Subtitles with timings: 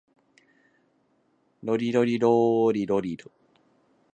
[1.61, 3.19] ロリロリローリロリ